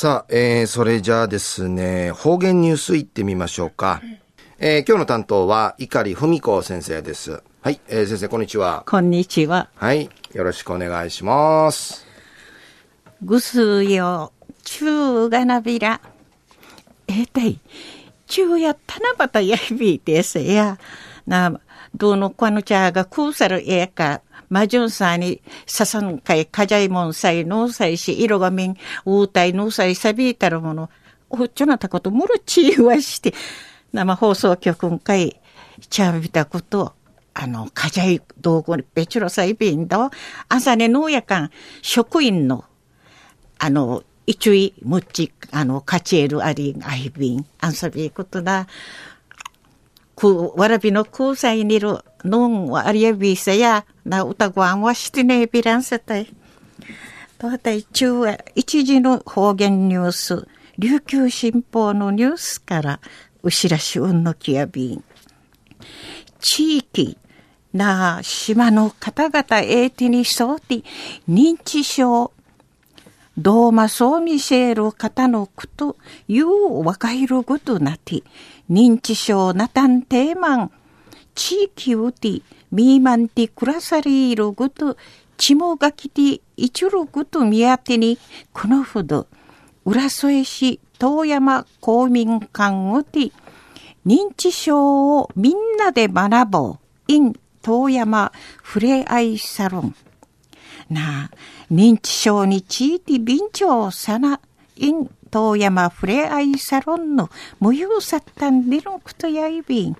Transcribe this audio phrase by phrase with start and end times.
[0.00, 4.00] さあ、えー、それじゃあですね、方言ニュースいってみましょうか。
[4.58, 7.42] えー、今日の担当は、碇文子先生です。
[7.60, 8.82] はい、えー、先生、こんにちは。
[8.88, 9.68] こんにちは。
[9.74, 12.06] はい、よろしくお願いします。
[13.20, 14.32] ぐすよ、
[14.62, 16.00] ちゅうがなびら。
[17.06, 17.60] えー、たい、
[18.26, 18.74] ちゅうや
[19.18, 20.78] 七夕やびですや。
[21.26, 21.60] な、
[21.94, 24.22] どのこのちゃがくうさるえか。
[24.50, 28.76] マジュンサにささんかいかじゃいもんさいのうさいし、色がみん、
[29.06, 30.90] ううたいのうさいさびいたるもの、
[31.30, 33.32] おっちょなたことむるちいわして、
[33.92, 35.40] 生放送局んかい、
[35.88, 36.94] ちゃびたこと、
[37.32, 40.10] あの、かじゃい道具にべちろさいびんだ
[40.48, 42.64] 朝ねのうやかん、職員の、
[43.58, 48.66] あの、一位、むっち、あの、かちえるあり、あいびん、あんさびことだ。
[50.20, 56.28] く、わらびの空才にる、のんわありやびさや、な歌ごあんはしてねびらんせたい。
[57.38, 60.46] とたい中は一時の方言ニュース、
[60.78, 63.00] 琉球新報のニュースから、
[63.42, 65.04] うしらしうんのきやびん。
[66.38, 67.16] 地域、
[67.72, 70.82] な島の方々えいてにそうて、
[71.26, 72.32] 認知症、
[73.40, 75.96] どうまそう見せる方のこと、
[76.28, 78.22] ゆう若いることなて、
[78.70, 80.70] 認知症なたんてまん、
[81.34, 84.98] 地域うて、みーまんてくらさりいること、
[85.38, 88.18] ちもがきていちることみやてに、
[88.52, 89.26] このほど、
[89.86, 93.32] 浦添市遠山公民館をて、
[94.04, 99.94] 認知症をみんなで学ぼう、in 遠山ふれあいサロン。
[100.90, 101.30] な。
[101.32, 101.36] あ、
[101.72, 104.40] 認知症について便長さな、
[104.76, 109.96] in 遠山ふれあいサロンの無用さったんでのことやいびん。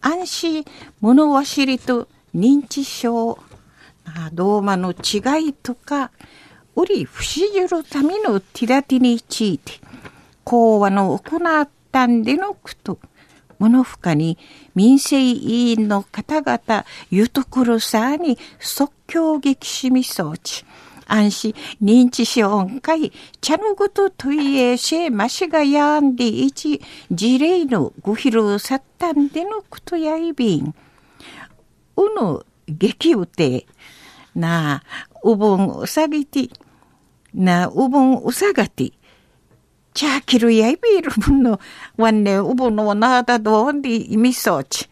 [0.00, 0.64] 安心
[1.00, 3.38] 物忘れと認知症、
[4.32, 6.10] 動画の違いとか、
[6.76, 9.74] うり不思議るためのティラティについて、
[10.42, 12.98] 講話の行ったんでのこと、
[13.64, 14.36] 物深に
[14.74, 20.64] 民生委員の方々、ゆとくるさに即興劇しみ装置、
[21.06, 26.80] 安心認知症会、茶のごとといえし、ましがやんでいち、
[27.10, 30.74] 事例のご披露さったんでのことやいびん。
[31.96, 33.66] うぬ、激うて、
[34.34, 34.82] なあ、
[35.22, 36.48] うぼんうさぎて、
[37.32, 38.92] なあ、うぼんうさがて、
[39.94, 41.60] チャーキルやいびいるもの、
[41.96, 44.88] わんね、うぼのなだどんでいみそうち。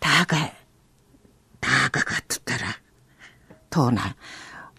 [0.00, 0.36] たが、
[1.60, 2.76] たがかっつったら、
[3.70, 4.16] とな、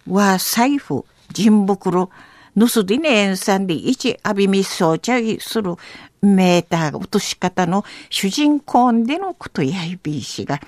[0.08, 2.10] わ財布、人袋、
[2.58, 5.76] ぬすりねえんさんで一あびみそうちゃいする
[6.22, 10.60] メーター落とし方の主人公でのことやいびいしが、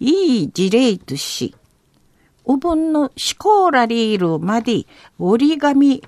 [0.00, 1.54] いい事例とし、
[2.44, 4.84] お盆のシコーラリールまで
[5.18, 6.02] 折り紙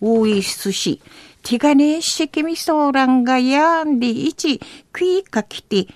[0.00, 1.00] ウイスし、
[1.44, 4.60] ティガネシキミソーランがやんでいち、
[4.92, 5.86] クイかきて、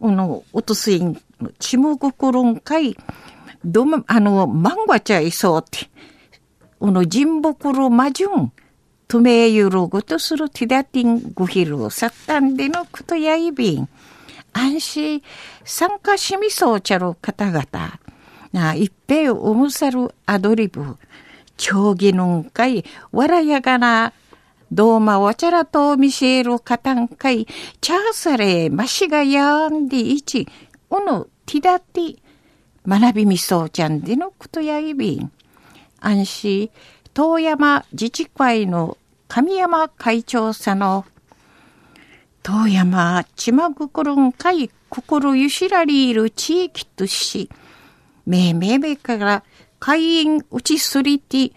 [0.00, 1.20] あの、落とすいん、
[1.58, 2.96] ちむぐくるんかい、
[3.62, 5.90] どま、あの、マンガちゃいそうって、
[6.80, 8.50] この人木るまじゅん、
[9.06, 13.88] とめゆるごとするティダティングヒルをさったんでのことやいびん。
[14.54, 15.22] 安心、
[15.64, 17.62] 参加しみそうちゃる方々、
[18.52, 20.96] な、一平おむさるアドリブ、
[21.58, 24.14] 競技のんかい、わらやがな、
[24.74, 27.46] どうまわちゃらと見せるかたんかい、
[27.80, 30.48] チャーサレましがやんでいち、
[30.90, 32.18] おのティダティ、
[32.86, 35.30] 学びみそうちゃんでのことやいびん。
[36.00, 36.70] 安心、
[37.14, 38.98] 遠山自治会の
[39.28, 41.04] 神山会長さの、
[42.42, 44.70] 遠山ちまぐこるんかい。
[44.90, 47.48] 心ゆしらりいる地域とし、
[48.26, 49.42] めいめいめから
[49.80, 51.50] 会員うちすりて、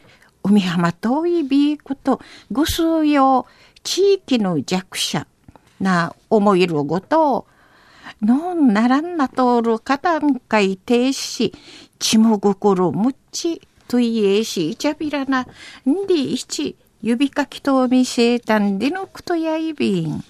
[0.47, 2.21] 海浜遠いビークと
[2.51, 3.45] ぐすうよ
[3.83, 5.27] 地域の弱者
[5.79, 7.47] な思いるごと
[8.21, 11.53] のんならんなとおる方んかい停止、
[11.99, 15.47] ちもぐころむっちといえしいちゃびらな、
[15.87, 20.23] んでいち指かきとみせたんでのくとやいびん。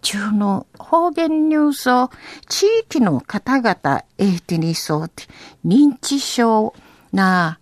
[0.00, 2.10] 中の方言ニュースを
[2.48, 5.24] 地域の方々えいてにそうて
[5.66, 6.72] 認知症
[7.12, 7.58] な、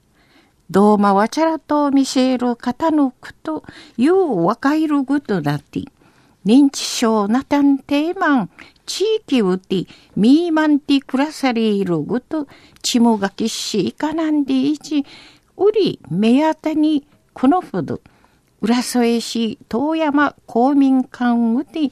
[0.71, 3.65] どうまわちゃらと見せる方のこと、
[3.97, 5.83] ようわかいることだって、
[6.45, 8.51] 認知症なたんてまん、
[8.85, 9.87] 地域うて、
[10.17, 12.47] みーまんてくらされるごと、
[12.83, 15.05] ちもがきしいかなんでいち、
[15.57, 18.01] うり目当たにこのほど、
[18.61, 21.91] 浦添市遠山公民館うて、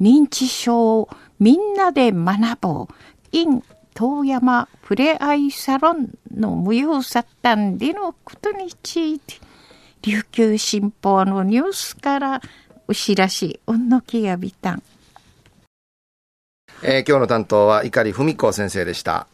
[0.00, 2.94] 認知症みんなで学ぼう、
[3.32, 3.62] in
[3.94, 9.36] 遠山ふれあいサロンの無用さったんでのことについて、
[10.02, 12.42] 琉球新報のニュースから
[12.86, 14.82] お知らし、おんのきやびたん。
[16.82, 19.26] えー、今日の担当は碇文子先生でした。